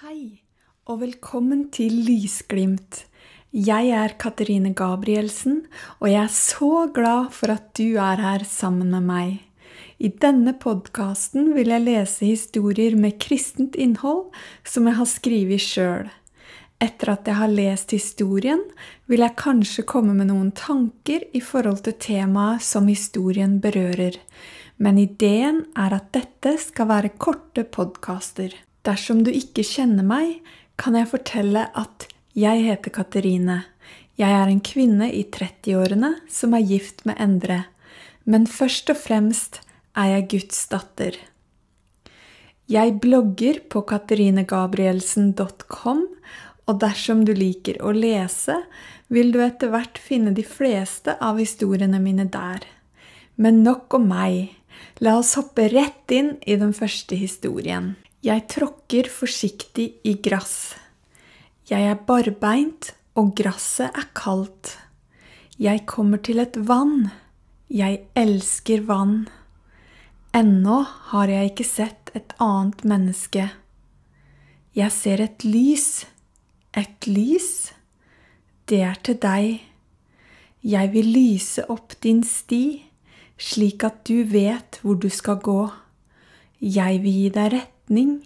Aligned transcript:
Hei, 0.00 0.40
og 0.88 1.02
velkommen 1.02 1.66
til 1.76 1.92
Lysglimt. 2.06 3.02
Jeg 3.52 3.90
er 3.92 4.14
Katrine 4.16 4.70
Gabrielsen, 4.72 5.58
og 5.98 6.08
jeg 6.08 6.22
er 6.22 6.30
så 6.32 6.86
glad 6.96 7.26
for 7.36 7.52
at 7.52 7.66
du 7.76 7.98
er 8.00 8.22
her 8.24 8.46
sammen 8.48 8.94
med 8.94 9.04
meg. 9.04 9.34
I 10.00 10.08
denne 10.22 10.54
podkasten 10.56 11.50
vil 11.52 11.68
jeg 11.74 11.84
lese 11.84 12.30
historier 12.30 12.96
med 12.96 13.18
kristent 13.20 13.76
innhold 13.76 14.30
som 14.64 14.88
jeg 14.88 14.96
har 15.02 15.10
skrevet 15.12 15.66
sjøl. 15.66 16.08
Etter 16.80 17.12
at 17.18 17.28
jeg 17.28 17.36
har 17.42 17.52
lest 17.52 17.92
historien, 17.92 18.64
vil 19.04 19.20
jeg 19.20 19.36
kanskje 19.44 19.84
komme 19.84 20.16
med 20.16 20.30
noen 20.32 20.48
tanker 20.56 21.28
i 21.36 21.44
forhold 21.44 21.84
til 21.84 21.98
temaet 22.00 22.64
som 22.64 22.88
historien 22.88 23.60
berører. 23.60 24.16
Men 24.80 25.04
ideen 25.04 25.66
er 25.76 26.00
at 26.00 26.08
dette 26.16 26.56
skal 26.64 26.88
være 26.88 27.12
korte 27.20 27.68
podkaster. 27.68 28.56
Dersom 28.86 29.24
du 29.24 29.30
ikke 29.34 29.64
kjenner 29.66 30.04
meg, 30.06 30.38
kan 30.80 30.94
jeg 30.96 31.10
fortelle 31.10 31.66
at 31.76 32.06
jeg 32.36 32.62
heter 32.64 32.90
Katerine. 32.94 33.64
Jeg 34.20 34.32
er 34.36 34.48
en 34.48 34.60
kvinne 34.64 35.10
i 35.12 35.24
30-årene 35.32 36.14
som 36.30 36.54
er 36.56 36.68
gift 36.68 37.04
med 37.08 37.20
Endre. 37.20 37.64
Men 38.24 38.46
først 38.46 38.90
og 38.92 38.96
fremst 39.00 39.60
er 39.98 40.06
jeg 40.14 40.28
Guds 40.36 40.68
datter. 40.70 41.18
Jeg 42.70 43.00
blogger 43.02 43.56
på 43.66 43.80
katerinegabrielsen.com, 43.90 46.04
og 46.70 46.76
dersom 46.78 47.26
du 47.26 47.34
liker 47.34 47.82
å 47.82 47.90
lese, 47.96 48.54
vil 49.10 49.34
du 49.34 49.40
etter 49.42 49.66
hvert 49.72 49.98
finne 49.98 50.30
de 50.36 50.44
fleste 50.46 51.16
av 51.18 51.40
historiene 51.42 51.98
mine 51.98 52.30
der. 52.30 52.62
Men 53.34 53.66
nok 53.66 53.90
om 53.98 54.06
meg. 54.12 54.54
La 55.02 55.18
oss 55.18 55.34
hoppe 55.40 55.66
rett 55.72 56.06
inn 56.14 56.38
i 56.46 56.54
den 56.60 56.70
første 56.76 57.16
historien. 57.18 57.96
Jeg 58.20 58.42
tråkker 58.52 59.06
forsiktig 59.08 59.86
i 60.04 60.12
grass. 60.20 60.74
Jeg 61.70 61.86
er 61.88 62.02
barbeint, 62.04 62.90
og 63.16 63.32
gresset 63.38 63.96
er 63.96 64.10
kaldt. 64.12 64.74
Jeg 65.56 65.86
kommer 65.88 66.20
til 66.20 66.42
et 66.42 66.58
vann. 66.68 67.08
Jeg 67.72 68.02
elsker 68.12 68.84
vann. 68.84 69.24
Ennå 70.36 70.82
har 71.14 71.32
jeg 71.32 71.54
ikke 71.54 71.68
sett 71.70 72.12
et 72.12 72.36
annet 72.36 72.84
menneske. 72.84 73.48
Jeg 74.76 74.92
ser 74.92 75.24
et 75.24 75.48
lys. 75.48 76.04
Et 76.76 77.08
lys? 77.08 77.72
Det 78.68 78.84
er 78.84 79.00
til 79.00 79.16
deg. 79.16 79.64
Jeg 80.60 80.92
vil 80.92 81.12
lyse 81.16 81.64
opp 81.72 81.96
din 82.04 82.20
sti, 82.20 82.84
slik 83.40 83.88
at 83.88 84.04
du 84.04 84.26
vet 84.28 84.82
hvor 84.84 85.00
du 85.00 85.08
skal 85.08 85.40
gå. 85.40 85.60
Jeg 86.60 87.00
vil 87.00 87.22
gi 87.24 87.28
deg 87.40 87.62
retning. 87.90 88.22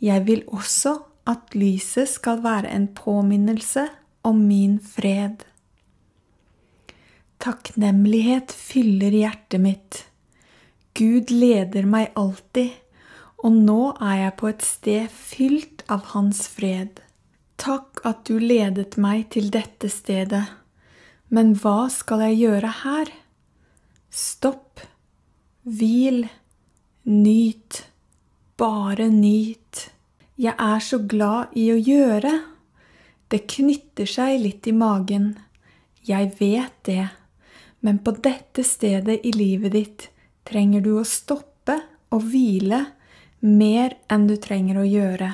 Jeg 0.00 0.26
vil 0.26 0.44
også 0.48 1.02
at 1.26 1.54
lyset 1.54 2.08
skal 2.08 2.42
være 2.42 2.70
en 2.70 2.88
påminnelse 2.88 3.88
om 4.22 4.36
min 4.36 4.80
fred. 4.80 5.44
Takknemlighet 7.40 8.52
fyller 8.52 9.10
hjertet 9.10 9.60
mitt. 9.60 10.06
Gud 10.94 11.30
leder 11.30 11.86
meg 11.86 12.12
alltid, 12.16 12.70
og 13.38 13.52
nå 13.52 13.96
er 14.00 14.16
jeg 14.22 14.34
på 14.38 14.48
et 14.48 14.62
sted 14.62 15.08
fylt 15.08 15.82
av 15.88 16.12
Hans 16.12 16.46
fred. 16.48 17.00
Takk 17.56 18.02
at 18.04 18.26
du 18.26 18.38
ledet 18.38 18.98
meg 18.98 19.30
til 19.30 19.50
dette 19.50 19.88
stedet. 19.88 20.44
Men 21.28 21.54
hva 21.54 21.88
skal 21.90 22.26
jeg 22.28 22.42
gjøre 22.42 22.74
her? 22.82 23.08
Stopp. 24.10 24.82
Hvil. 25.62 26.28
Nyt. 27.04 27.91
Bare 28.62 29.08
nyt. 29.10 29.88
Jeg 30.38 30.54
er 30.54 30.82
så 30.86 31.00
glad 31.10 31.56
i 31.58 31.64
å 31.72 31.78
gjøre. 31.82 32.30
Det 33.26 33.40
knytter 33.50 34.06
seg 34.06 34.36
litt 34.38 34.68
i 34.70 34.74
magen. 34.76 35.32
Jeg 36.06 36.28
vet 36.38 36.76
det. 36.86 37.08
Men 37.82 37.98
på 38.06 38.14
dette 38.22 38.62
stedet 38.62 39.16
i 39.26 39.32
livet 39.34 39.74
ditt 39.74 40.04
trenger 40.46 40.84
du 40.84 40.92
å 41.00 41.02
stoppe 41.02 41.80
og 42.14 42.22
hvile 42.30 42.84
mer 43.42 43.96
enn 44.06 44.28
du 44.30 44.36
trenger 44.38 44.78
å 44.78 44.86
gjøre. 44.86 45.32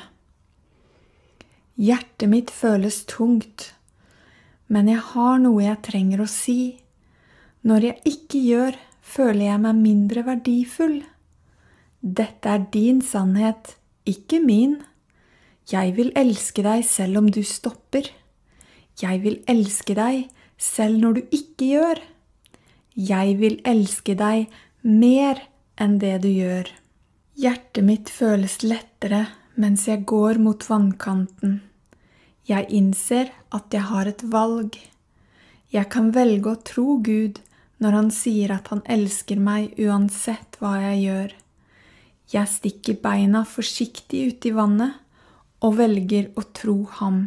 Hjertet 1.76 2.32
mitt 2.32 2.54
føles 2.54 3.02
tungt, 3.12 3.74
men 4.72 4.88
jeg 4.88 5.04
har 5.12 5.36
noe 5.44 5.66
jeg 5.66 5.82
trenger 5.84 6.24
å 6.24 6.30
si. 6.32 6.78
Når 7.60 7.90
jeg 7.90 8.14
ikke 8.14 8.40
gjør, 8.46 8.82
føler 9.04 9.50
jeg 9.50 9.64
meg 9.68 9.84
mindre 9.84 10.24
verdifull. 10.32 11.00
Dette 12.00 12.48
er 12.48 12.66
din 12.72 13.00
sannhet, 13.02 13.74
ikke 14.06 14.38
min. 14.44 14.78
Jeg 15.70 15.96
vil 15.96 16.12
elske 16.16 16.62
deg 16.62 16.84
selv 16.86 17.18
om 17.22 17.30
du 17.30 17.42
stopper. 17.42 18.06
Jeg 19.02 19.22
vil 19.22 19.40
elske 19.50 19.96
deg 19.98 20.28
selv 20.58 21.02
når 21.02 21.18
du 21.18 21.22
ikke 21.34 21.70
gjør. 21.74 22.02
Jeg 22.98 23.38
vil 23.38 23.58
elske 23.66 24.14
deg 24.18 24.46
mer 24.82 25.42
enn 25.78 25.98
det 26.02 26.20
du 26.22 26.30
gjør. 26.30 26.70
Hjertet 27.38 27.86
mitt 27.86 28.10
føles 28.10 28.60
lettere 28.64 29.26
mens 29.58 29.88
jeg 29.90 30.06
går 30.06 30.38
mot 30.42 30.62
vannkanten. 30.70 31.60
Jeg 32.48 32.70
innser 32.74 33.30
at 33.54 33.74
jeg 33.74 33.84
har 33.90 34.08
et 34.10 34.22
valg. 34.32 34.78
Jeg 35.74 35.90
kan 35.92 36.14
velge 36.14 36.54
å 36.54 36.62
tro 36.64 36.96
Gud 37.04 37.42
når 37.82 37.98
Han 37.98 38.10
sier 38.14 38.54
at 38.54 38.70
Han 38.72 38.82
elsker 38.86 39.38
meg 39.42 39.76
uansett 39.78 40.58
hva 40.62 40.78
jeg 40.80 41.02
gjør. 41.04 41.34
Jeg 42.28 42.48
stikker 42.52 42.98
beina 43.00 43.40
forsiktig 43.48 44.24
ut 44.28 44.46
i 44.48 44.52
vannet 44.52 44.98
og 45.64 45.78
velger 45.78 46.28
å 46.36 46.44
tro 46.54 46.82
Ham. 46.98 47.22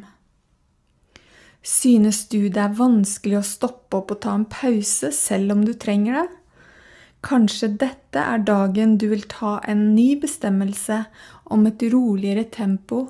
Synes 1.65 2.23
du 2.29 2.49
det 2.49 2.61
er 2.61 2.77
vanskelig 2.77 3.39
å 3.39 3.45
stoppe 3.45 3.97
opp 3.97 4.13
og 4.13 4.21
ta 4.25 4.35
en 4.37 4.45
pause 4.49 5.11
selv 5.13 5.55
om 5.55 5.65
du 5.65 5.73
trenger 5.77 6.19
det? 6.19 6.27
Kanskje 7.25 7.69
dette 7.81 8.21
er 8.21 8.45
dagen 8.45 8.95
du 8.97 9.07
vil 9.11 9.27
ta 9.29 9.59
en 9.69 9.91
ny 9.95 10.15
bestemmelse 10.21 11.03
om 11.53 11.67
et 11.69 11.83
roligere 11.93 12.47
tempo 12.49 13.03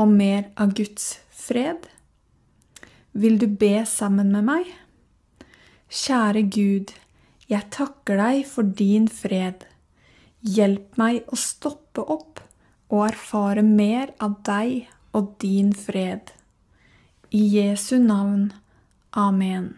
og 0.00 0.12
mer 0.12 0.46
av 0.60 0.72
Guds 0.76 1.18
fred? 1.32 1.88
Vil 3.12 3.36
du 3.40 3.48
be 3.48 3.82
sammen 3.88 4.32
med 4.32 4.48
meg? 4.48 4.70
Kjære 5.90 6.46
Gud, 6.52 6.94
jeg 7.50 7.68
takker 7.74 8.20
deg 8.20 8.44
for 8.48 8.62
din 8.64 9.08
fred. 9.10 9.66
Hjelp 10.40 10.96
meg 10.96 11.26
å 11.28 11.36
stoppe 11.36 12.00
opp 12.00 12.40
og 12.88 13.02
erfare 13.10 13.60
mer 13.60 14.14
av 14.24 14.38
deg 14.46 14.88
og 15.12 15.34
din 15.42 15.74
fred. 15.76 16.32
I 17.30 17.42
Jesu 17.58 17.98
navn. 18.00 18.50
Amen. 19.12 19.74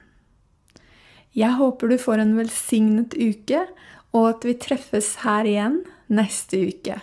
Jeg 1.34 1.56
håper 1.58 1.90
du 1.90 1.96
får 1.98 2.22
en 2.22 2.36
velsignet 2.36 3.16
uke, 3.16 3.64
og 4.12 4.28
at 4.28 4.46
vi 4.46 4.54
treffes 4.60 5.14
her 5.24 5.48
igjen 5.48 5.80
neste 6.12 6.60
uke. 6.68 7.00